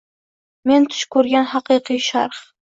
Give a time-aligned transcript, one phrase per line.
[0.71, 2.45] Men tush ko‘rgan haqiqiy Sharq!